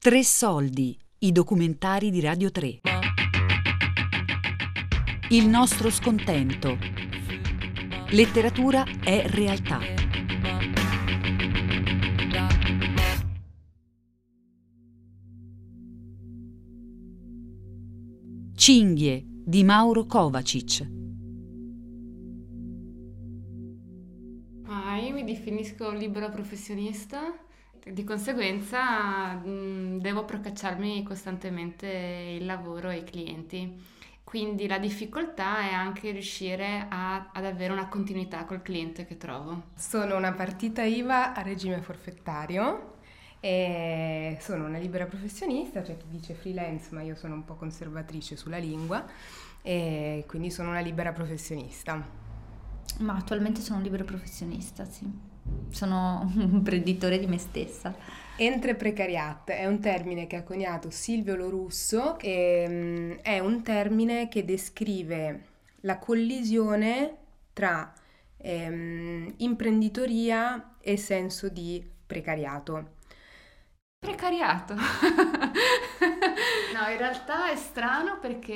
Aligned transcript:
Tre 0.00 0.22
soldi, 0.22 0.96
i 1.18 1.32
documentari 1.32 2.10
di 2.10 2.20
Radio 2.20 2.52
3. 2.52 2.82
Il 5.30 5.48
nostro 5.48 5.90
scontento. 5.90 6.78
Letteratura 8.10 8.84
è 9.02 9.26
realtà. 9.26 9.80
Cinghie 18.54 19.24
di 19.26 19.64
Mauro 19.64 20.06
Kovacic. 20.06 20.88
Ah, 24.62 24.96
io 24.98 25.12
mi 25.12 25.24
definisco 25.24 25.90
libero 25.90 26.30
professionista, 26.30 27.36
di 27.84 28.04
conseguenza 28.04 29.32
mh, 29.34 29.98
devo 30.00 30.24
procacciarmi 30.24 31.02
costantemente 31.02 31.86
il 32.38 32.44
lavoro 32.46 32.90
e 32.90 32.98
i 32.98 33.04
clienti. 33.04 33.96
Quindi 34.24 34.66
la 34.66 34.78
difficoltà 34.78 35.60
è 35.60 35.72
anche 35.72 36.10
riuscire 36.10 36.86
a- 36.88 37.30
ad 37.32 37.44
avere 37.44 37.72
una 37.72 37.88
continuità 37.88 38.44
col 38.44 38.62
cliente 38.62 39.06
che 39.06 39.16
trovo. 39.16 39.62
Sono 39.74 40.16
una 40.16 40.32
partita 40.32 40.82
IVA 40.82 41.34
a 41.34 41.42
regime 41.42 41.80
forfettario 41.80 42.96
e 43.40 44.36
sono 44.40 44.66
una 44.66 44.78
libera 44.78 45.06
professionista, 45.06 45.82
c'è 45.82 45.96
chi 45.96 46.06
dice 46.08 46.34
freelance, 46.34 46.92
ma 46.94 47.02
io 47.02 47.14
sono 47.14 47.34
un 47.34 47.44
po' 47.44 47.54
conservatrice 47.54 48.36
sulla 48.36 48.58
lingua 48.58 49.06
e 49.62 50.24
quindi 50.26 50.50
sono 50.50 50.70
una 50.70 50.80
libera 50.80 51.12
professionista. 51.12 52.26
Ma 52.98 53.14
attualmente 53.14 53.60
sono 53.60 53.78
un 53.78 53.82
libero 53.84 54.04
professionista, 54.04 54.84
sì. 54.84 55.10
Sono 55.70 56.30
un 56.34 56.50
imprenditore 56.52 57.18
di 57.18 57.26
me 57.26 57.38
stessa. 57.38 57.94
Entre 58.36 58.74
precariat 58.74 59.50
è 59.50 59.66
un 59.66 59.80
termine 59.80 60.26
che 60.26 60.36
ha 60.36 60.44
coniato 60.44 60.90
Silvio 60.90 61.34
Lorusso 61.34 62.18
e 62.20 62.66
mm, 62.68 63.12
è 63.22 63.38
un 63.40 63.62
termine 63.62 64.28
che 64.28 64.44
descrive 64.44 65.46
la 65.80 65.98
collisione 65.98 67.16
tra 67.52 67.92
ehm, 68.36 69.34
imprenditoria 69.38 70.76
e 70.80 70.96
senso 70.96 71.48
di 71.48 71.84
precariato. 72.06 72.96
Precariato. 73.98 74.74
no, 74.78 74.82
in 76.88 76.96
realtà 76.96 77.50
è 77.50 77.56
strano 77.56 78.20
perché, 78.20 78.54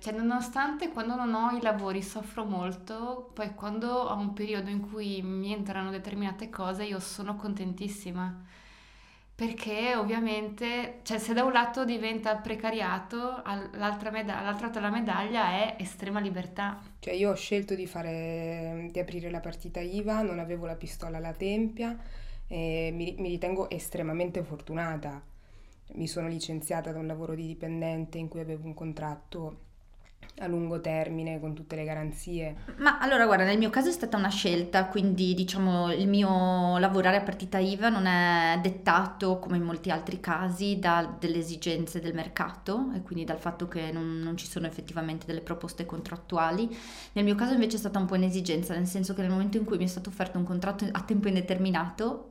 cioè, 0.00 0.12
nonostante 0.14 0.88
quando 0.90 1.14
non 1.14 1.34
ho 1.34 1.50
i 1.56 1.60
lavori 1.62 2.02
soffro 2.02 2.44
molto, 2.44 3.30
poi 3.34 3.54
quando 3.54 3.88
ho 3.88 4.16
un 4.16 4.32
periodo 4.32 4.70
in 4.70 4.80
cui 4.90 5.22
mi 5.22 5.52
entrano 5.52 5.90
determinate 5.90 6.48
cose 6.50 6.84
io 6.84 6.98
sono 7.00 7.36
contentissima. 7.36 8.44
Perché 9.34 9.94
ovviamente, 9.96 11.00
cioè, 11.02 11.18
se 11.18 11.32
da 11.32 11.44
un 11.44 11.52
lato 11.52 11.84
diventa 11.84 12.36
precariato, 12.36 13.40
al- 13.42 13.70
l'altra 13.74 14.10
meda- 14.10 14.42
lato 14.42 14.68
della 14.68 14.90
medaglia 14.90 15.50
è 15.52 15.76
estrema 15.78 16.20
libertà. 16.20 16.78
Cioè 16.98 17.14
io 17.14 17.30
ho 17.30 17.34
scelto 17.34 17.74
di 17.74 17.86
fare, 17.86 18.88
di 18.90 18.98
aprire 18.98 19.30
la 19.30 19.40
partita 19.40 19.80
IVA, 19.80 20.22
non 20.22 20.38
avevo 20.38 20.66
la 20.66 20.76
pistola 20.76 21.16
alla 21.16 21.32
tempia 21.32 21.98
e 22.46 22.90
mi, 22.92 23.14
mi 23.18 23.28
ritengo 23.30 23.70
estremamente 23.70 24.42
fortunata. 24.42 25.22
Mi 25.94 26.06
sono 26.06 26.28
licenziata 26.28 26.92
da 26.92 26.98
un 26.98 27.06
lavoro 27.06 27.34
di 27.34 27.46
dipendente 27.46 28.18
in 28.18 28.28
cui 28.28 28.40
avevo 28.40 28.66
un 28.66 28.74
contratto 28.74 29.68
a 30.40 30.46
lungo 30.46 30.80
termine 30.80 31.38
con 31.38 31.54
tutte 31.54 31.76
le 31.76 31.84
garanzie. 31.84 32.56
Ma 32.78 32.98
allora 32.98 33.26
guarda, 33.26 33.44
nel 33.44 33.58
mio 33.58 33.68
caso 33.68 33.88
è 33.88 33.92
stata 33.92 34.16
una 34.16 34.30
scelta, 34.30 34.86
quindi 34.86 35.34
diciamo 35.34 35.92
il 35.92 36.08
mio 36.08 36.78
lavorare 36.78 37.18
a 37.18 37.20
partita 37.20 37.58
IVA 37.58 37.90
non 37.90 38.06
è 38.06 38.58
dettato 38.62 39.38
come 39.38 39.58
in 39.58 39.62
molti 39.62 39.90
altri 39.90 40.18
casi 40.18 40.78
da 40.78 41.16
delle 41.18 41.38
esigenze 41.38 42.00
del 42.00 42.14
mercato 42.14 42.90
e 42.94 43.02
quindi 43.02 43.24
dal 43.24 43.38
fatto 43.38 43.68
che 43.68 43.92
non, 43.92 44.20
non 44.20 44.36
ci 44.38 44.46
sono 44.46 44.66
effettivamente 44.66 45.26
delle 45.26 45.42
proposte 45.42 45.84
contrattuali. 45.84 46.74
Nel 47.12 47.24
mio 47.24 47.34
caso 47.34 47.52
invece 47.52 47.76
è 47.76 47.80
stata 47.80 47.98
un 47.98 48.06
po' 48.06 48.14
un'esigenza, 48.14 48.74
nel 48.74 48.86
senso 48.86 49.12
che 49.12 49.20
nel 49.20 49.30
momento 49.30 49.58
in 49.58 49.64
cui 49.64 49.76
mi 49.76 49.84
è 49.84 49.88
stato 49.88 50.08
offerto 50.08 50.38
un 50.38 50.44
contratto 50.44 50.86
a 50.90 51.02
tempo 51.02 51.28
indeterminato, 51.28 52.30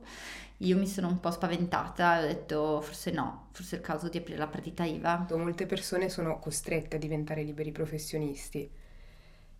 io 0.62 0.76
mi 0.76 0.86
sono 0.86 1.08
un 1.08 1.20
po' 1.20 1.30
spaventata 1.30 2.18
ho 2.18 2.22
detto 2.26 2.80
forse 2.82 3.10
no, 3.10 3.48
forse 3.52 3.76
è 3.76 3.78
il 3.78 3.84
caso 3.84 4.08
di 4.08 4.18
aprire 4.18 4.38
la 4.38 4.46
partita 4.46 4.84
IVA. 4.84 5.26
Molte 5.30 5.66
persone 5.66 6.08
sono 6.10 6.38
costrette 6.38 6.96
a 6.96 6.98
diventare 6.98 7.42
liberi 7.42 7.72
professionisti 7.72 8.70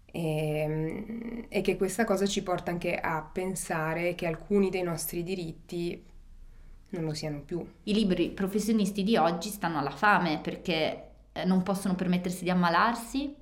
e, 0.04 1.46
e 1.48 1.60
che 1.62 1.76
questa 1.76 2.04
cosa 2.04 2.26
ci 2.26 2.42
porta 2.42 2.70
anche 2.70 2.96
a 2.96 3.22
pensare 3.22 4.14
che 4.14 4.26
alcuni 4.26 4.68
dei 4.70 4.82
nostri 4.82 5.22
diritti 5.22 6.04
non 6.90 7.04
lo 7.04 7.14
siano 7.14 7.40
più. 7.40 7.64
I 7.84 7.94
liberi 7.94 8.30
professionisti 8.30 9.02
di 9.02 9.16
oggi 9.16 9.48
stanno 9.48 9.78
alla 9.78 9.90
fame 9.90 10.40
perché 10.42 11.04
eh, 11.32 11.44
non 11.44 11.62
possono 11.62 11.94
permettersi 11.94 12.44
di 12.44 12.50
ammalarsi. 12.50 13.34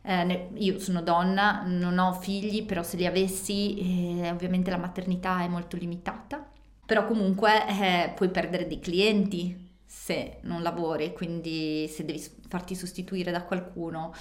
Eh, 0.00 0.48
io 0.54 0.78
sono 0.78 1.02
donna, 1.02 1.64
non 1.66 1.98
ho 1.98 2.12
figli, 2.14 2.64
però 2.64 2.82
se 2.82 2.96
li 2.96 3.04
avessi 3.04 4.20
eh, 4.20 4.30
ovviamente 4.30 4.70
la 4.70 4.78
maternità 4.78 5.42
è 5.42 5.48
molto 5.48 5.76
limitata. 5.76 6.48
Però 6.88 7.04
comunque 7.04 7.66
eh, 7.68 8.12
puoi 8.14 8.30
perdere 8.30 8.66
dei 8.66 8.78
clienti 8.80 9.72
se 9.84 10.38
non 10.44 10.62
lavori, 10.62 11.12
quindi 11.12 11.86
se 11.86 12.02
devi 12.06 12.26
farti 12.48 12.74
sostituire 12.74 13.30
da 13.30 13.42
qualcuno. 13.42 14.14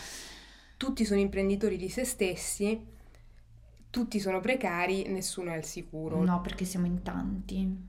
Tutti 0.75 1.05
sono 1.05 1.21
imprenditori 1.21 1.77
di 1.77 1.87
se 1.87 2.03
stessi, 2.03 2.77
tutti 3.89 4.19
sono 4.19 4.41
precari, 4.41 5.07
nessuno 5.07 5.51
è 5.51 5.55
al 5.55 5.63
sicuro. 5.63 6.21
No, 6.21 6.41
perché 6.41 6.65
siamo 6.65 6.87
in 6.87 7.03
tanti. 7.03 7.85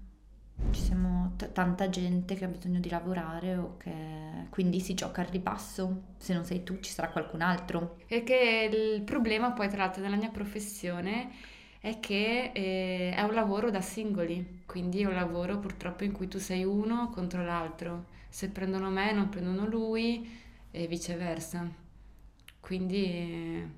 Ci 0.70 0.80
siamo 0.80 1.32
t- 1.34 1.50
tanta 1.50 1.88
gente 1.88 2.36
che 2.36 2.44
ha 2.44 2.48
bisogno 2.48 2.78
di 2.78 2.88
lavorare 2.88 3.56
o 3.56 3.78
che 3.78 4.46
quindi 4.48 4.78
si 4.78 4.94
gioca 4.94 5.22
al 5.22 5.26
ribasso. 5.26 6.02
Se 6.18 6.32
non 6.34 6.44
sei 6.44 6.62
tu, 6.62 6.78
ci 6.78 6.92
sarà 6.92 7.08
qualcun 7.08 7.40
altro. 7.40 7.96
Perché 8.06 8.70
il 8.72 9.02
problema 9.02 9.50
poi 9.50 9.68
tra 9.68 9.78
l'altro 9.78 10.02
della 10.02 10.14
mia 10.14 10.30
professione 10.30 11.56
è 11.80 12.00
che 12.00 12.50
eh, 12.54 13.12
è 13.14 13.22
un 13.22 13.34
lavoro 13.34 13.70
da 13.70 13.80
singoli, 13.80 14.62
quindi 14.66 15.02
è 15.02 15.06
un 15.06 15.14
lavoro 15.14 15.58
purtroppo 15.58 16.04
in 16.04 16.12
cui 16.12 16.28
tu 16.28 16.38
sei 16.38 16.64
uno 16.64 17.10
contro 17.10 17.44
l'altro. 17.44 18.06
Se 18.28 18.48
prendono 18.50 18.90
me 18.90 19.12
non 19.12 19.28
prendono 19.28 19.66
lui 19.66 20.28
e 20.70 20.86
viceversa. 20.86 21.66
Quindi 22.60 23.04
eh, 23.04 23.68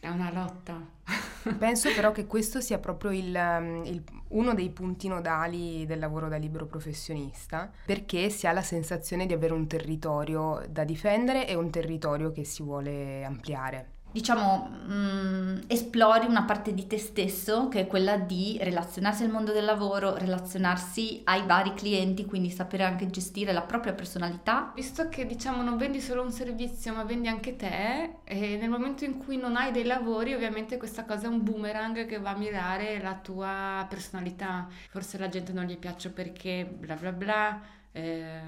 è 0.00 0.08
una 0.08 0.32
lotta. 0.32 0.80
Penso 1.58 1.92
però 1.94 2.12
che 2.12 2.26
questo 2.26 2.60
sia 2.60 2.78
proprio 2.78 3.10
il, 3.12 3.34
um, 3.34 3.84
il- 3.84 4.02
uno 4.28 4.54
dei 4.54 4.70
punti 4.70 5.08
nodali 5.08 5.86
del 5.86 5.98
lavoro 5.98 6.28
da 6.28 6.36
libero 6.36 6.66
professionista, 6.66 7.70
perché 7.84 8.28
si 8.30 8.46
ha 8.46 8.52
la 8.52 8.62
sensazione 8.62 9.26
di 9.26 9.32
avere 9.32 9.54
un 9.54 9.66
territorio 9.66 10.62
da 10.68 10.84
difendere 10.84 11.46
e 11.48 11.54
un 11.54 11.70
territorio 11.70 12.32
che 12.32 12.44
si 12.44 12.62
vuole 12.62 13.24
ampliare. 13.24 13.96
Diciamo, 14.10 14.70
mm, 14.90 15.58
esplori 15.66 16.26
una 16.26 16.44
parte 16.44 16.72
di 16.72 16.86
te 16.86 16.98
stesso 16.98 17.68
che 17.68 17.80
è 17.80 17.86
quella 17.86 18.16
di 18.16 18.58
relazionarsi 18.60 19.22
al 19.22 19.30
mondo 19.30 19.52
del 19.52 19.64
lavoro, 19.64 20.16
relazionarsi 20.16 21.20
ai 21.24 21.44
vari 21.44 21.74
clienti, 21.74 22.24
quindi 22.24 22.50
sapere 22.50 22.84
anche 22.84 23.08
gestire 23.08 23.52
la 23.52 23.62
propria 23.62 23.92
personalità. 23.92 24.72
Visto 24.74 25.08
che 25.08 25.26
diciamo 25.26 25.62
non 25.62 25.76
vendi 25.76 26.00
solo 26.00 26.22
un 26.22 26.32
servizio 26.32 26.94
ma 26.94 27.04
vendi 27.04 27.28
anche 27.28 27.56
te, 27.56 28.20
e 28.24 28.56
nel 28.56 28.70
momento 28.70 29.04
in 29.04 29.18
cui 29.18 29.36
non 29.36 29.56
hai 29.56 29.72
dei 29.72 29.84
lavori 29.84 30.32
ovviamente 30.32 30.78
questa 30.78 31.04
cosa 31.04 31.26
è 31.26 31.28
un 31.28 31.42
boomerang 31.42 32.06
che 32.06 32.18
va 32.18 32.30
a 32.30 32.36
mirare 32.36 33.00
la 33.02 33.14
tua 33.14 33.84
personalità. 33.88 34.68
Forse 34.88 35.18
la 35.18 35.28
gente 35.28 35.52
non 35.52 35.64
gli 35.64 35.76
piace 35.76 36.10
perché 36.10 36.64
bla 36.66 36.94
bla 36.94 37.12
bla, 37.12 37.60
eh, 37.98 38.40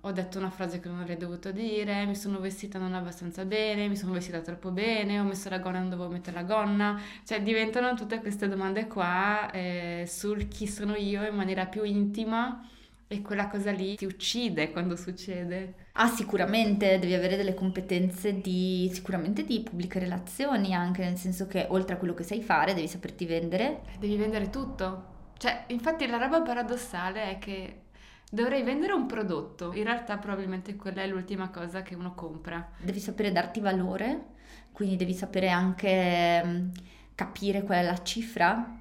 ho 0.00 0.12
detto 0.12 0.38
una 0.38 0.50
frase 0.50 0.80
che 0.80 0.88
non 0.88 1.00
avrei 1.00 1.16
dovuto 1.16 1.52
dire, 1.52 2.04
mi 2.06 2.16
sono 2.16 2.40
vestita 2.40 2.78
non 2.78 2.94
abbastanza 2.94 3.44
bene, 3.44 3.88
mi 3.88 3.96
sono 3.96 4.12
vestita 4.12 4.40
troppo 4.40 4.70
bene, 4.70 5.20
ho 5.20 5.24
messo 5.24 5.48
la 5.48 5.58
gonna 5.58 5.78
non 5.78 5.90
dovevo 5.90 6.10
mettere 6.10 6.36
la 6.36 6.42
gonna, 6.42 7.00
cioè 7.24 7.42
diventano 7.42 7.94
tutte 7.94 8.20
queste 8.20 8.48
domande 8.48 8.86
qua 8.88 9.50
eh, 9.52 10.04
sul 10.08 10.48
chi 10.48 10.66
sono 10.66 10.94
io 10.96 11.24
in 11.26 11.34
maniera 11.34 11.66
più 11.66 11.84
intima. 11.84 12.68
E 13.08 13.22
quella 13.22 13.46
cosa 13.46 13.70
lì 13.70 13.94
ti 13.94 14.04
uccide 14.04 14.72
quando 14.72 14.96
succede. 14.96 15.74
Ah, 15.92 16.08
sicuramente 16.08 16.98
devi 16.98 17.14
avere 17.14 17.36
delle 17.36 17.54
competenze 17.54 18.40
di, 18.40 18.90
sicuramente 18.92 19.44
di 19.44 19.60
pubbliche 19.60 20.00
relazioni, 20.00 20.74
anche 20.74 21.04
nel 21.04 21.16
senso 21.16 21.46
che 21.46 21.66
oltre 21.68 21.94
a 21.94 21.98
quello 21.98 22.14
che 22.14 22.24
sai 22.24 22.42
fare, 22.42 22.74
devi 22.74 22.88
saperti 22.88 23.24
vendere. 23.24 23.82
Devi 24.00 24.16
vendere 24.16 24.50
tutto. 24.50 25.14
Cioè, 25.36 25.66
infatti 25.68 26.08
la 26.08 26.16
roba 26.16 26.42
paradossale 26.42 27.30
è 27.30 27.38
che 27.38 27.82
dovrei 28.30 28.62
vendere 28.62 28.92
un 28.92 29.06
prodotto. 29.06 29.72
In 29.74 29.84
realtà 29.84 30.18
probabilmente 30.18 30.76
quella 30.76 31.02
è 31.02 31.06
l'ultima 31.06 31.50
cosa 31.50 31.82
che 31.82 31.94
uno 31.94 32.14
compra. 32.14 32.70
Devi 32.78 33.00
sapere 33.00 33.32
darti 33.32 33.60
valore, 33.60 34.34
quindi 34.72 34.96
devi 34.96 35.14
sapere 35.14 35.48
anche 35.48 36.42
mm, 36.44 36.68
capire 37.14 37.62
qual 37.62 37.78
è 37.78 37.82
la 37.82 38.02
cifra 38.02 38.78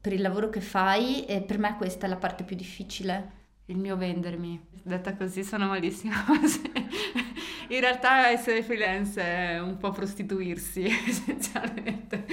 per 0.00 0.12
il 0.12 0.22
lavoro 0.22 0.48
che 0.48 0.60
fai 0.60 1.26
e 1.26 1.42
per 1.42 1.58
me 1.58 1.76
questa 1.76 2.06
è 2.06 2.08
la 2.08 2.16
parte 2.16 2.44
più 2.44 2.56
difficile. 2.56 3.38
Il 3.66 3.78
mio 3.78 3.96
vendermi. 3.96 4.68
Detta 4.82 5.14
così 5.14 5.44
sono 5.44 5.68
malissima. 5.68 6.14
In 7.68 7.78
realtà 7.78 8.30
essere 8.30 8.64
freelance 8.64 9.22
è 9.22 9.60
un 9.60 9.76
po' 9.76 9.90
prostituirsi, 9.90 10.86
essenzialmente. 11.06 12.26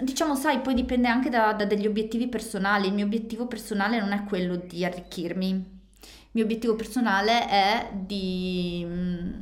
Diciamo, 0.00 0.34
sai, 0.34 0.60
poi 0.60 0.74
dipende 0.74 1.08
anche 1.08 1.30
da, 1.30 1.52
da 1.52 1.64
degli 1.64 1.86
obiettivi 1.86 2.28
personali. 2.28 2.88
Il 2.88 2.94
mio 2.94 3.04
obiettivo 3.04 3.46
personale 3.46 3.98
non 3.98 4.12
è 4.12 4.24
quello 4.24 4.56
di 4.56 4.84
arricchirmi. 4.84 5.48
Il 5.48 6.32
mio 6.32 6.44
obiettivo 6.44 6.74
personale 6.74 7.48
è 7.48 7.90
di, 7.92 8.84
mm, 8.86 9.32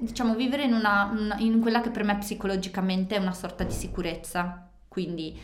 diciamo, 0.00 0.34
vivere 0.34 0.64
in, 0.64 0.72
una, 0.72 1.36
in 1.38 1.60
quella 1.60 1.80
che 1.80 1.90
per 1.90 2.04
me 2.04 2.18
psicologicamente 2.18 3.16
è 3.16 3.18
una 3.18 3.32
sorta 3.32 3.64
di 3.64 3.72
sicurezza. 3.72 4.68
Quindi 4.88 5.38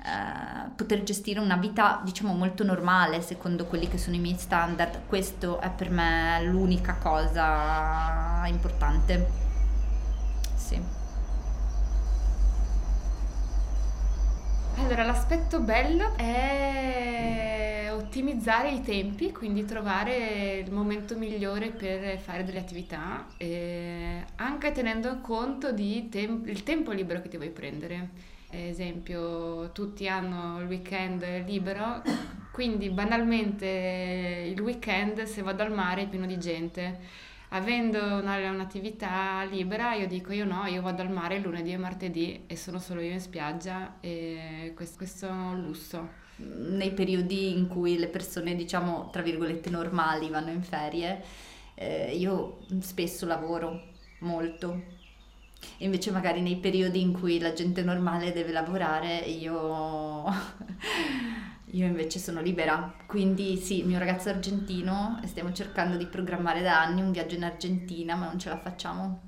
eh, 0.00 0.70
poter 0.76 1.02
gestire 1.02 1.40
una 1.40 1.56
vita, 1.56 2.00
diciamo, 2.04 2.34
molto 2.34 2.64
normale 2.64 3.22
secondo 3.22 3.66
quelli 3.66 3.88
che 3.88 3.98
sono 3.98 4.16
i 4.16 4.20
miei 4.20 4.36
standard. 4.36 5.06
Questo 5.06 5.60
è 5.60 5.70
per 5.70 5.90
me 5.90 6.42
l'unica 6.44 6.96
cosa 6.96 8.44
importante. 8.46 9.26
Sì. 10.54 10.97
Allora, 14.80 15.02
l'aspetto 15.04 15.60
bello 15.60 16.14
è 16.16 17.88
ottimizzare 17.92 18.70
i 18.70 18.80
tempi, 18.80 19.32
quindi 19.32 19.64
trovare 19.64 20.58
il 20.64 20.72
momento 20.72 21.16
migliore 21.16 21.70
per 21.70 22.18
fare 22.18 22.44
delle 22.44 22.60
attività, 22.60 23.26
eh, 23.36 24.24
anche 24.36 24.72
tenendo 24.72 25.20
conto 25.20 25.72
del 25.72 26.08
tem- 26.08 26.62
tempo 26.62 26.92
libero 26.92 27.20
che 27.20 27.28
ti 27.28 27.36
vuoi 27.36 27.50
prendere. 27.50 28.36
esempio, 28.50 29.72
tutti 29.72 30.08
hanno 30.08 30.60
il 30.60 30.66
weekend 30.66 31.22
libero, 31.44 32.02
quindi 32.52 32.88
banalmente 32.88 33.66
il 34.54 34.58
weekend 34.60 35.24
se 35.24 35.42
vado 35.42 35.62
al 35.62 35.72
mare 35.72 36.02
è 36.02 36.08
pieno 36.08 36.24
di 36.24 36.38
gente 36.38 36.98
avendo 37.50 37.98
una, 37.98 38.36
un'attività 38.50 39.44
libera, 39.44 39.94
io 39.94 40.06
dico 40.06 40.32
io 40.32 40.44
no, 40.44 40.66
io 40.66 40.82
vado 40.82 41.02
al 41.02 41.10
mare 41.10 41.38
lunedì 41.38 41.72
e 41.72 41.76
martedì 41.76 42.44
e 42.46 42.56
sono 42.56 42.78
solo 42.78 43.00
io 43.00 43.12
in 43.12 43.20
spiaggia 43.20 43.96
e 44.00 44.72
questo, 44.74 44.96
questo 44.96 45.26
è 45.26 45.30
un 45.30 45.62
lusso. 45.62 46.26
Nei 46.36 46.92
periodi 46.92 47.56
in 47.56 47.66
cui 47.66 47.98
le 47.98 48.08
persone, 48.08 48.54
diciamo, 48.54 49.10
tra 49.10 49.22
virgolette 49.22 49.70
normali 49.70 50.28
vanno 50.28 50.50
in 50.50 50.62
ferie, 50.62 51.22
eh, 51.74 52.14
io 52.16 52.58
spesso 52.80 53.26
lavoro 53.26 53.82
molto. 54.20 54.96
Invece 55.78 56.12
magari 56.12 56.40
nei 56.40 56.56
periodi 56.56 57.00
in 57.00 57.12
cui 57.12 57.38
la 57.40 57.52
gente 57.52 57.82
normale 57.82 58.32
deve 58.32 58.52
lavorare, 58.52 59.18
io 59.18 60.24
Io 61.72 61.84
invece 61.86 62.18
sono 62.18 62.40
libera, 62.40 62.94
quindi 63.06 63.56
sì, 63.58 63.80
il 63.80 63.86
mio 63.86 63.98
ragazzo 63.98 64.28
è 64.28 64.32
argentino 64.32 65.20
e 65.22 65.26
stiamo 65.26 65.52
cercando 65.52 65.96
di 65.96 66.06
programmare 66.06 66.62
da 66.62 66.80
anni 66.80 67.02
un 67.02 67.12
viaggio 67.12 67.34
in 67.34 67.44
Argentina, 67.44 68.14
ma 68.16 68.26
non 68.26 68.38
ce 68.38 68.48
la 68.48 68.58
facciamo. 68.58 69.20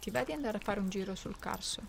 Ti 0.00 0.10
va 0.10 0.24
di 0.24 0.32
andare 0.32 0.58
a 0.58 0.60
fare 0.62 0.80
un 0.80 0.88
giro 0.88 1.14
sul 1.14 1.38
Carso? 1.38 1.82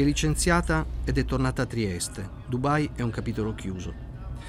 È 0.00 0.02
licenziata 0.02 0.86
ed 1.04 1.18
è 1.18 1.26
tornata 1.26 1.60
a 1.60 1.66
Trieste. 1.66 2.26
Dubai 2.46 2.88
è 2.94 3.02
un 3.02 3.10
capitolo 3.10 3.54
chiuso. 3.54 3.92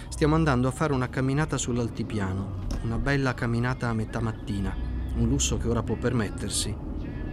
Stiamo 0.07 0.35
andando 0.35 0.69
a 0.69 0.71
fare 0.71 0.93
una 0.93 1.09
camminata 1.09 1.57
sull'altipiano, 1.57 2.67
una 2.83 2.97
bella 2.97 3.33
camminata 3.33 3.89
a 3.89 3.93
metà 3.93 4.21
mattina, 4.21 4.73
un 5.17 5.27
lusso 5.27 5.57
che 5.57 5.67
ora 5.67 5.83
può 5.83 5.97
permettersi, 5.97 6.73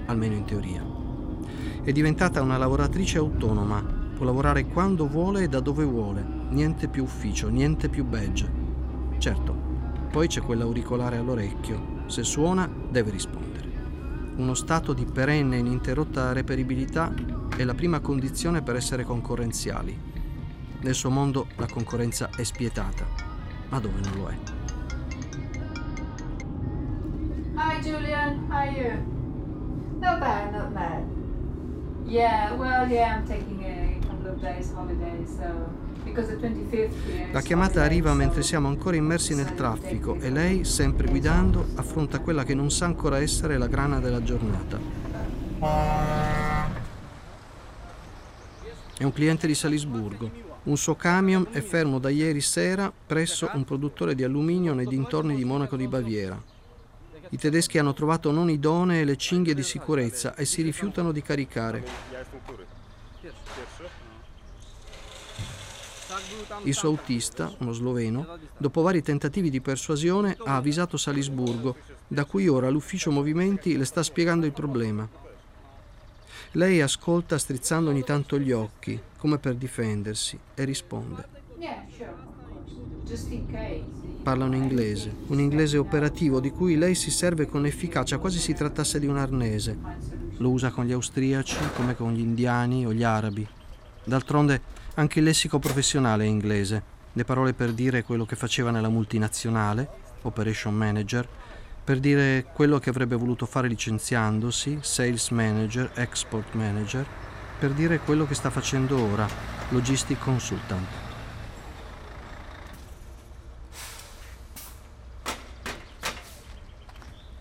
almeno 0.06 0.34
in 0.34 0.44
teoria. 0.44 0.84
È 1.80 1.92
diventata 1.92 2.42
una 2.42 2.58
lavoratrice 2.58 3.18
autonoma, 3.18 3.84
può 4.16 4.26
lavorare 4.26 4.66
quando 4.66 5.06
vuole 5.06 5.44
e 5.44 5.48
da 5.48 5.60
dove 5.60 5.84
vuole, 5.84 6.26
niente 6.50 6.88
più 6.88 7.04
ufficio, 7.04 7.48
niente 7.48 7.88
più 7.88 8.04
badge. 8.04 8.50
Certo, 9.18 9.54
poi 10.10 10.26
c'è 10.26 10.40
quell'auricolare 10.40 11.18
all'orecchio, 11.18 12.02
se 12.06 12.24
suona 12.24 12.68
deve 12.90 13.12
rispondere. 13.12 13.68
Uno 14.38 14.54
stato 14.54 14.92
di 14.92 15.04
perenne 15.04 15.54
e 15.54 15.60
ininterrotta 15.60 16.32
reperibilità 16.32 17.12
è 17.58 17.64
la 17.64 17.74
prima 17.74 17.98
condizione 17.98 18.62
per 18.62 18.76
essere 18.76 19.02
concorrenziali. 19.02 19.98
Nel 20.80 20.94
suo 20.94 21.10
mondo 21.10 21.48
la 21.56 21.66
concorrenza 21.66 22.30
è 22.36 22.44
spietata, 22.44 23.04
ma 23.68 23.80
dove 23.80 24.00
non 24.00 24.12
lo 24.16 24.28
è. 24.28 24.36
Hi 27.56 27.80
Julian, 27.82 28.46
how 28.48 28.58
are 28.58 28.70
you? 28.70 28.90
Not 29.98 30.20
bad, 30.20 30.52
not 30.52 30.72
bad. 30.72 31.04
Yeah, 32.06 32.54
well, 32.54 32.88
yeah, 32.88 33.16
I'm 33.16 33.26
taking 33.26 33.64
a 33.64 34.06
couple 34.06 34.30
of 34.30 34.40
days 34.40 34.72
holiday, 34.72 35.26
so 35.26 35.86
la 37.32 37.40
chiamata 37.42 37.82
arriva 37.82 38.14
mentre 38.14 38.42
siamo 38.42 38.68
ancora 38.68 38.96
immersi 38.96 39.34
nel 39.34 39.54
traffico 39.54 40.16
e 40.18 40.30
lei, 40.30 40.64
sempre 40.64 41.06
guidando, 41.06 41.66
affronta 41.74 42.20
quella 42.20 42.44
che 42.44 42.54
non 42.54 42.70
sa 42.70 42.86
ancora 42.86 43.18
essere 43.18 43.58
la 43.58 43.66
grana 43.66 44.00
della 44.00 44.22
giornata. 44.22 44.97
È 48.98 49.04
un 49.04 49.12
cliente 49.12 49.46
di 49.46 49.54
Salisburgo. 49.54 50.28
Un 50.64 50.76
suo 50.76 50.96
camion 50.96 51.46
è 51.52 51.60
fermo 51.60 52.00
da 52.00 52.08
ieri 52.08 52.40
sera 52.40 52.92
presso 52.92 53.48
un 53.54 53.62
produttore 53.62 54.16
di 54.16 54.24
alluminio 54.24 54.74
nei 54.74 54.86
dintorni 54.86 55.36
di 55.36 55.44
Monaco 55.44 55.76
di 55.76 55.86
Baviera. 55.86 56.42
I 57.28 57.38
tedeschi 57.38 57.78
hanno 57.78 57.92
trovato 57.92 58.32
non 58.32 58.50
idonee 58.50 59.04
le 59.04 59.16
cinghie 59.16 59.54
di 59.54 59.62
sicurezza 59.62 60.34
e 60.34 60.44
si 60.44 60.62
rifiutano 60.62 61.12
di 61.12 61.22
caricare. 61.22 61.84
Il 66.64 66.74
suo 66.74 66.88
autista, 66.88 67.54
uno 67.58 67.72
sloveno, 67.72 68.36
dopo 68.56 68.82
vari 68.82 69.00
tentativi 69.00 69.48
di 69.48 69.60
persuasione 69.60 70.36
ha 70.44 70.56
avvisato 70.56 70.96
Salisburgo, 70.96 71.76
da 72.08 72.24
cui 72.24 72.48
ora 72.48 72.68
l'ufficio 72.68 73.12
movimenti 73.12 73.76
le 73.76 73.84
sta 73.84 74.02
spiegando 74.02 74.44
il 74.44 74.52
problema. 74.52 75.08
Lei 76.52 76.80
ascolta 76.80 77.36
strizzando 77.36 77.90
ogni 77.90 78.02
tanto 78.02 78.38
gli 78.38 78.52
occhi, 78.52 78.98
come 79.18 79.38
per 79.38 79.54
difendersi, 79.54 80.38
e 80.54 80.64
risponde. 80.64 81.26
Parla 84.22 84.44
un 84.44 84.54
inglese, 84.54 85.14
un 85.26 85.40
inglese 85.40 85.76
operativo 85.76 86.40
di 86.40 86.50
cui 86.50 86.76
lei 86.76 86.94
si 86.94 87.10
serve 87.10 87.46
con 87.46 87.66
efficacia, 87.66 88.16
quasi 88.16 88.38
si 88.38 88.54
trattasse 88.54 88.98
di 88.98 89.06
un 89.06 89.18
arnese. 89.18 89.76
Lo 90.38 90.50
usa 90.50 90.70
con 90.70 90.86
gli 90.86 90.92
austriaci 90.92 91.56
come 91.74 91.94
con 91.94 92.14
gli 92.14 92.20
indiani 92.20 92.86
o 92.86 92.94
gli 92.94 93.02
arabi. 93.02 93.46
D'altronde 94.04 94.62
anche 94.94 95.18
il 95.18 95.26
lessico 95.26 95.58
professionale 95.58 96.24
è 96.24 96.28
inglese. 96.28 96.82
Le 97.12 97.24
parole 97.24 97.52
per 97.52 97.72
dire 97.72 98.04
quello 98.04 98.24
che 98.24 98.36
faceva 98.36 98.70
nella 98.70 98.88
multinazionale, 98.88 99.88
operation 100.22 100.74
manager, 100.74 101.28
per 101.88 102.00
dire 102.00 102.44
quello 102.52 102.78
che 102.78 102.90
avrebbe 102.90 103.16
voluto 103.16 103.46
fare 103.46 103.66
licenziandosi, 103.66 104.80
sales 104.82 105.30
manager, 105.30 105.90
export 105.94 106.52
manager, 106.52 107.06
per 107.58 107.70
dire 107.70 108.00
quello 108.00 108.26
che 108.26 108.34
sta 108.34 108.50
facendo 108.50 109.00
ora, 109.00 109.26
logistic 109.70 110.18
consultant. 110.18 110.86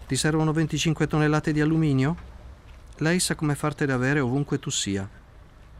Ti 0.07 0.15
servono 0.15 0.53
25 0.53 1.07
tonnellate 1.07 1.51
di 1.51 1.59
alluminio? 1.59 2.15
Lei 2.99 3.19
sa 3.19 3.35
come 3.35 3.53
fartele 3.53 3.91
avere 3.91 4.21
ovunque 4.21 4.59
tu 4.59 4.69
sia. 4.69 5.05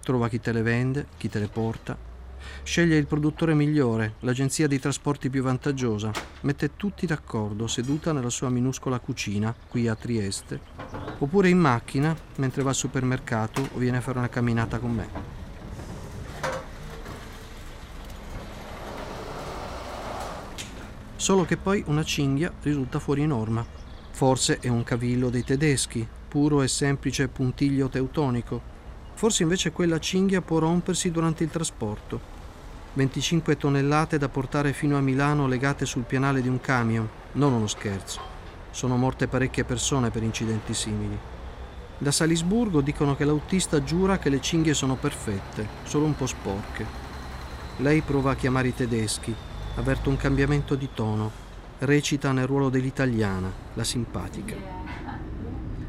Trova 0.02 0.28
chi 0.28 0.42
te 0.42 0.52
le 0.52 0.62
vende, 0.62 1.08
chi 1.16 1.30
te 1.30 1.40
le 1.40 1.48
porta, 1.48 2.07
Sceglie 2.68 2.98
il 2.98 3.08
produttore 3.08 3.54
migliore, 3.54 4.16
l'agenzia 4.20 4.68
di 4.68 4.77
trasporti 4.77 5.30
più 5.30 5.42
vantaggiosa, 5.42 6.12
mette 6.42 6.75
tutti 6.75 7.06
d'accordo 7.06 7.66
seduta 7.66 8.12
nella 8.12 8.30
sua 8.30 8.50
minuscola 8.50 9.00
cucina 9.00 9.56
qui 9.70 9.88
a 9.88 9.96
Trieste, 9.96 10.60
oppure 11.20 11.48
in 11.48 11.58
macchina 11.58 12.13
mentre 12.36 12.63
va 12.63 12.70
al 12.70 12.75
supermercato 12.75 13.70
o 13.74 13.77
viene 13.77 13.98
a 13.98 14.01
fare 14.01 14.18
una 14.18 14.27
camminata 14.27 14.80
con 14.80 14.94
me. 14.94 15.08
Solo 21.16 21.46
che 21.46 21.56
poi 21.58 21.84
una 21.88 22.04
cinghia 22.04 22.51
risulta 22.62 23.00
fuori 23.00 23.25
norma. 23.25 23.66
Forse 24.12 24.60
è 24.60 24.68
un 24.68 24.84
cavillo 24.84 25.30
dei 25.30 25.44
tedeschi, 25.44 26.08
puro 26.27 26.62
e 26.62 26.68
semplice 26.68 27.27
puntiglio 27.27 27.88
teutonico. 27.88 28.62
Forse 29.13 29.44
invece 29.44 29.72
quella 29.72 30.00
cinghia 30.00 30.42
può 30.42 30.60
rompersi 30.60 31.12
durante 31.12 31.44
il 31.44 31.50
trasporto 31.50 32.37
25 32.98 33.58
tonnellate 33.58 34.18
da 34.18 34.27
portare 34.27 34.74
fino 34.74 34.98
a 34.98 35.01
Milano 35.01 35.46
legate 35.46 35.86
sul 35.86 36.01
pianale 36.01 36.42
di 36.42 36.48
un 36.48 36.60
camion, 36.60 37.08
non 37.34 37.54
uno 37.54 37.68
scherzo. 37.68 38.20
Sono 38.72 38.98
morte 38.98 39.27
parecchie 39.27 39.63
persone 39.66 40.10
per 40.10 40.24
incidenti 40.24 40.74
simili. 40.74 41.16
Da 42.00 42.12
Salisburgo 42.12 42.82
dicono 42.82 43.16
che 43.16 43.24
l'autista 43.24 43.84
giura 43.84 44.18
che 44.18 44.30
le 44.30 44.42
cinghie 44.42 44.74
sono 44.74 44.96
perfette, 44.96 45.68
solo 45.84 46.06
un 46.06 46.16
po' 46.16 46.25
sporche. 46.25 46.86
Lei 47.77 48.01
prova 48.01 48.32
a 48.32 48.36
chiamare 48.36 48.70
i 48.70 48.75
tedeschi, 48.75 49.34
avverte 49.75 50.10
un 50.10 50.18
cambiamento 50.18 50.74
di 50.74 50.89
tono, 50.92 51.30
recita 51.77 52.32
nel 52.32 52.48
ruolo 52.48 52.70
dell'italiana, 52.70 53.51
la 53.75 53.84
simpatica. 53.84 54.56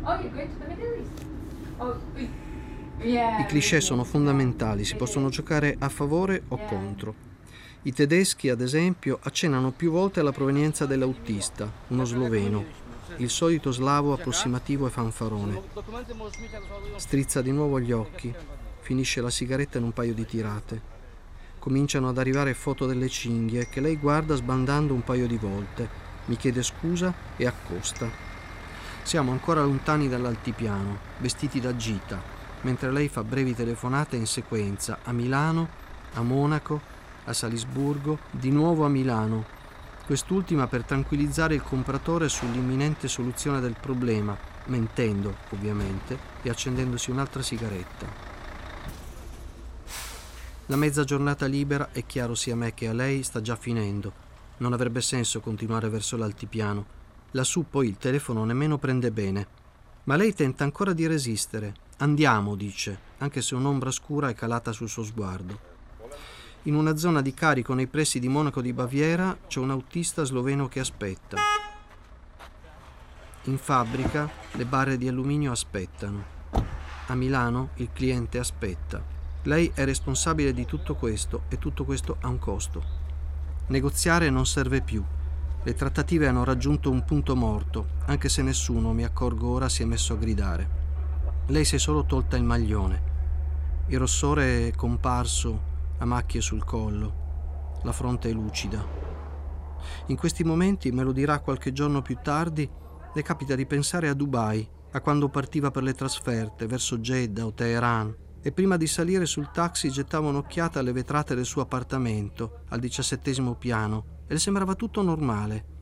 Oh, 0.02 0.12
you're 0.12 0.30
going 0.30 0.50
to 0.50 0.58
the 0.58 0.66
Middle 0.66 0.94
East? 0.98 2.47
I 3.00 3.44
cliché 3.46 3.80
sono 3.80 4.02
fondamentali, 4.02 4.84
si 4.84 4.96
possono 4.96 5.28
giocare 5.28 5.76
a 5.78 5.88
favore 5.88 6.42
o 6.48 6.56
contro. 6.56 7.14
I 7.82 7.92
tedeschi, 7.92 8.48
ad 8.48 8.60
esempio, 8.60 9.20
accennano 9.22 9.70
più 9.70 9.92
volte 9.92 10.18
alla 10.18 10.32
provenienza 10.32 10.84
dell'autista, 10.84 11.70
uno 11.88 12.04
sloveno, 12.04 12.64
il 13.18 13.30
solito 13.30 13.70
slavo 13.70 14.14
approssimativo 14.14 14.88
e 14.88 14.90
fanfarone. 14.90 15.62
Strizza 16.96 17.40
di 17.40 17.52
nuovo 17.52 17.78
gli 17.78 17.92
occhi, 17.92 18.34
finisce 18.80 19.20
la 19.20 19.30
sigaretta 19.30 19.78
in 19.78 19.84
un 19.84 19.92
paio 19.92 20.12
di 20.12 20.26
tirate. 20.26 20.96
Cominciano 21.60 22.08
ad 22.08 22.18
arrivare 22.18 22.52
foto 22.52 22.84
delle 22.84 23.08
cinghie 23.08 23.68
che 23.68 23.80
lei 23.80 23.96
guarda 23.96 24.34
sbandando 24.34 24.92
un 24.92 25.04
paio 25.04 25.28
di 25.28 25.36
volte, 25.36 25.88
mi 26.24 26.36
chiede 26.36 26.64
scusa 26.64 27.14
e 27.36 27.46
accosta. 27.46 28.10
Siamo 29.02 29.30
ancora 29.30 29.62
lontani 29.62 30.08
dall'altipiano, 30.08 30.98
vestiti 31.18 31.60
da 31.60 31.76
gita, 31.76 32.36
mentre 32.62 32.90
lei 32.90 33.08
fa 33.08 33.22
brevi 33.22 33.54
telefonate 33.54 34.16
in 34.16 34.26
sequenza 34.26 34.98
a 35.04 35.12
Milano, 35.12 35.68
a 36.14 36.22
Monaco, 36.22 36.80
a 37.24 37.32
Salisburgo, 37.32 38.18
di 38.30 38.50
nuovo 38.50 38.84
a 38.84 38.88
Milano, 38.88 39.44
quest'ultima 40.06 40.66
per 40.66 40.84
tranquillizzare 40.84 41.54
il 41.54 41.62
compratore 41.62 42.28
sull'imminente 42.28 43.08
soluzione 43.08 43.60
del 43.60 43.76
problema, 43.78 44.36
mentendo 44.66 45.36
ovviamente 45.50 46.18
e 46.42 46.48
accendendosi 46.48 47.10
un'altra 47.10 47.42
sigaretta. 47.42 48.06
La 50.66 50.76
mezza 50.76 51.04
giornata 51.04 51.46
libera, 51.46 51.90
è 51.92 52.04
chiaro 52.04 52.34
sia 52.34 52.52
a 52.52 52.56
me 52.56 52.74
che 52.74 52.88
a 52.88 52.92
lei, 52.92 53.22
sta 53.22 53.40
già 53.40 53.56
finendo. 53.56 54.12
Non 54.58 54.72
avrebbe 54.72 55.00
senso 55.00 55.40
continuare 55.40 55.88
verso 55.88 56.16
l'altipiano. 56.16 56.84
Lassù 57.30 57.64
poi 57.68 57.88
il 57.88 57.96
telefono 57.96 58.44
nemmeno 58.44 58.76
prende 58.76 59.10
bene. 59.10 59.57
Ma 60.08 60.16
lei 60.16 60.32
tenta 60.32 60.64
ancora 60.64 60.94
di 60.94 61.06
resistere. 61.06 61.74
Andiamo, 61.98 62.54
dice, 62.54 62.98
anche 63.18 63.42
se 63.42 63.54
un'ombra 63.54 63.90
scura 63.90 64.30
è 64.30 64.34
calata 64.34 64.72
sul 64.72 64.88
suo 64.88 65.04
sguardo. 65.04 65.60
In 66.62 66.76
una 66.76 66.96
zona 66.96 67.20
di 67.20 67.34
carico 67.34 67.74
nei 67.74 67.88
pressi 67.88 68.18
di 68.18 68.26
Monaco 68.26 68.62
di 68.62 68.72
Baviera 68.72 69.36
c'è 69.46 69.60
un 69.60 69.70
autista 69.70 70.24
sloveno 70.24 70.66
che 70.66 70.80
aspetta. 70.80 71.36
In 73.44 73.58
fabbrica 73.58 74.30
le 74.52 74.64
barre 74.64 74.96
di 74.96 75.08
alluminio 75.08 75.52
aspettano. 75.52 76.24
A 77.08 77.14
Milano 77.14 77.70
il 77.74 77.90
cliente 77.92 78.38
aspetta. 78.38 79.04
Lei 79.42 79.70
è 79.74 79.84
responsabile 79.84 80.54
di 80.54 80.64
tutto 80.64 80.94
questo 80.94 81.42
e 81.50 81.58
tutto 81.58 81.84
questo 81.84 82.16
ha 82.22 82.28
un 82.28 82.38
costo. 82.38 82.82
Negoziare 83.66 84.30
non 84.30 84.46
serve 84.46 84.80
più. 84.80 85.04
Le 85.64 85.74
trattative 85.74 86.28
hanno 86.28 86.44
raggiunto 86.44 86.88
un 86.90 87.04
punto 87.04 87.34
morto, 87.34 87.88
anche 88.06 88.28
se 88.28 88.42
nessuno, 88.42 88.92
mi 88.92 89.04
accorgo 89.04 89.48
ora, 89.48 89.68
si 89.68 89.82
è 89.82 89.84
messo 89.84 90.12
a 90.12 90.16
gridare. 90.16 90.70
Lei 91.46 91.64
si 91.64 91.74
è 91.74 91.78
solo 91.78 92.04
tolta 92.04 92.36
il 92.36 92.44
maglione. 92.44 93.02
Il 93.88 93.98
rossore 93.98 94.68
è 94.68 94.72
comparso 94.74 95.62
a 95.98 96.04
macchie 96.04 96.40
sul 96.40 96.64
collo, 96.64 97.80
la 97.82 97.92
fronte 97.92 98.30
è 98.30 98.32
lucida. 98.32 98.86
In 100.06 100.16
questi 100.16 100.44
momenti, 100.44 100.92
me 100.92 101.02
lo 101.02 101.12
dirà 101.12 101.40
qualche 101.40 101.72
giorno 101.72 102.02
più 102.02 102.18
tardi, 102.22 102.68
le 103.12 103.22
capita 103.22 103.56
di 103.56 103.66
pensare 103.66 104.08
a 104.08 104.14
Dubai, 104.14 104.66
a 104.92 105.00
quando 105.00 105.28
partiva 105.28 105.72
per 105.72 105.82
le 105.82 105.94
trasferte 105.94 106.66
verso 106.66 106.98
Jeddah 106.98 107.44
o 107.44 107.52
Teheran 107.52 108.14
e 108.40 108.52
prima 108.52 108.76
di 108.76 108.86
salire 108.86 109.26
sul 109.26 109.50
taxi 109.50 109.90
gettava 109.90 110.28
un'occhiata 110.28 110.78
alle 110.78 110.92
vetrate 110.92 111.34
del 111.34 111.44
suo 111.44 111.62
appartamento 111.62 112.60
al 112.68 112.78
diciassettesimo 112.78 113.54
piano 113.54 114.16
e 114.28 114.34
le 114.34 114.38
sembrava 114.38 114.74
tutto 114.74 115.02
normale. 115.02 115.76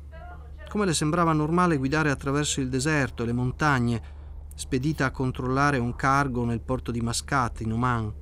Come 0.68 0.86
le 0.86 0.94
sembrava 0.94 1.32
normale 1.32 1.76
guidare 1.76 2.10
attraverso 2.10 2.60
il 2.60 2.68
deserto 2.68 3.22
e 3.22 3.26
le 3.26 3.32
montagne, 3.32 4.02
spedita 4.54 5.04
a 5.04 5.10
controllare 5.10 5.78
un 5.78 5.94
cargo 5.96 6.44
nel 6.44 6.60
porto 6.60 6.90
di 6.90 7.00
Mascate, 7.00 7.64
in 7.64 7.72
Oman. 7.72 8.12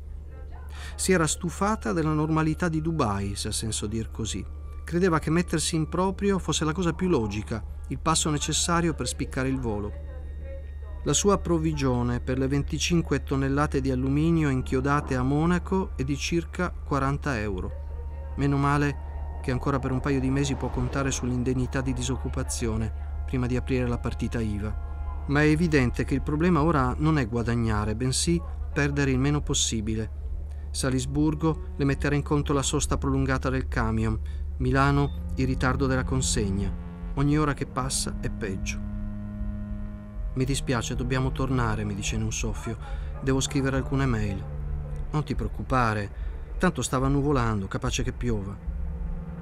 Si 0.96 1.12
era 1.12 1.26
stufata 1.26 1.92
della 1.92 2.12
normalità 2.12 2.68
di 2.68 2.80
Dubai, 2.80 3.36
se 3.36 3.48
ha 3.48 3.52
senso 3.52 3.86
dir 3.86 4.10
così. 4.10 4.44
Credeva 4.82 5.18
che 5.18 5.30
mettersi 5.30 5.76
in 5.76 5.88
proprio 5.88 6.38
fosse 6.38 6.64
la 6.64 6.72
cosa 6.72 6.92
più 6.92 7.08
logica, 7.08 7.62
il 7.88 7.98
passo 7.98 8.30
necessario 8.30 8.94
per 8.94 9.06
spiccare 9.06 9.48
il 9.48 9.60
volo. 9.60 9.92
La 11.04 11.12
sua 11.12 11.38
provvigione 11.38 12.20
per 12.20 12.38
le 12.38 12.48
25 12.48 13.22
tonnellate 13.22 13.82
di 13.82 13.90
alluminio 13.90 14.48
inchiodate 14.48 15.16
a 15.16 15.22
Monaco 15.22 15.90
è 15.96 16.02
di 16.02 16.16
circa 16.16 16.70
40 16.70 17.40
euro. 17.40 18.32
Meno 18.36 18.56
male 18.56 19.12
che 19.44 19.50
ancora 19.50 19.78
per 19.78 19.92
un 19.92 20.00
paio 20.00 20.20
di 20.20 20.30
mesi 20.30 20.54
può 20.54 20.70
contare 20.70 21.10
sull'indennità 21.10 21.82
di 21.82 21.92
disoccupazione 21.92 22.90
prima 23.26 23.46
di 23.46 23.56
aprire 23.56 23.86
la 23.86 23.98
partita 23.98 24.40
IVA. 24.40 25.24
Ma 25.26 25.42
è 25.42 25.46
evidente 25.46 26.04
che 26.04 26.14
il 26.14 26.22
problema 26.22 26.62
ora 26.62 26.94
non 26.96 27.18
è 27.18 27.28
guadagnare, 27.28 27.94
bensì 27.94 28.40
perdere 28.72 29.10
il 29.10 29.18
meno 29.18 29.40
possibile 29.42 30.22
Salisburgo 30.74 31.74
le 31.76 31.84
metterà 31.84 32.16
in 32.16 32.24
conto 32.24 32.52
la 32.52 32.62
sosta 32.62 32.98
prolungata 32.98 33.48
del 33.48 33.68
camion, 33.68 34.18
Milano 34.56 35.22
il 35.36 35.46
ritardo 35.46 35.86
della 35.86 36.02
consegna. 36.02 36.68
Ogni 37.14 37.38
ora 37.38 37.54
che 37.54 37.64
passa 37.64 38.16
è 38.20 38.28
peggio. 38.28 38.80
Mi 40.34 40.44
dispiace, 40.44 40.96
dobbiamo 40.96 41.30
tornare, 41.30 41.84
mi 41.84 41.94
dice 41.94 42.16
in 42.16 42.22
un 42.22 42.32
soffio. 42.32 42.76
Devo 43.22 43.38
scrivere 43.38 43.76
alcune 43.76 44.04
mail. 44.04 44.44
Non 45.12 45.22
ti 45.22 45.36
preoccupare, 45.36 46.10
tanto 46.58 46.82
stava 46.82 47.06
nuvolando, 47.06 47.68
capace 47.68 48.02
che 48.02 48.12
piova. 48.12 48.73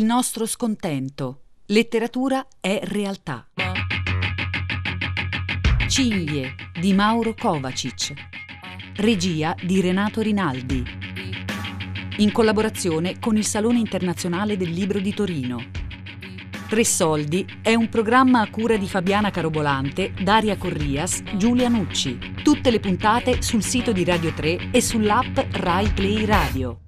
nostro 0.00 0.46
scontento. 0.46 1.40
Letteratura 1.66 2.46
è 2.60 2.80
realtà. 2.84 3.46
Cinghie 5.86 6.54
di 6.80 6.94
Mauro 6.94 7.34
Kovacic. 7.34 8.14
Regia 8.96 9.54
di 9.62 9.82
Renato 9.82 10.22
Rinaldi. 10.22 10.82
In 12.16 12.32
collaborazione 12.32 13.18
con 13.18 13.36
il 13.36 13.44
Salone 13.44 13.80
Internazionale 13.80 14.56
del 14.56 14.70
Libro 14.70 14.98
di 14.98 15.12
Torino. 15.12 15.62
Tre 16.68 16.84
Soldi 16.86 17.44
è 17.60 17.74
un 17.74 17.90
programma 17.90 18.40
a 18.40 18.48
cura 18.48 18.78
di 18.78 18.88
Fabiana 18.88 19.30
Carobolante, 19.30 20.14
Daria 20.22 20.56
Corrias, 20.56 21.22
Giulia 21.36 21.68
Nucci. 21.68 22.18
Tutte 22.42 22.70
le 22.70 22.80
puntate 22.80 23.42
sul 23.42 23.62
sito 23.62 23.92
di 23.92 24.04
Radio 24.04 24.32
3 24.32 24.70
e 24.70 24.80
sull'app 24.80 25.38
Rai 25.50 25.90
Play 25.90 26.24
Radio. 26.24 26.78